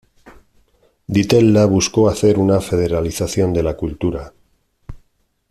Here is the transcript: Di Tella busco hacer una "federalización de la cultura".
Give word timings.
Di 1.05 1.25
Tella 1.27 1.67
busco 1.67 2.09
hacer 2.09 2.39
una 2.39 2.59
"federalización 2.59 3.53
de 3.53 3.61
la 3.61 3.77
cultura". 3.77 4.33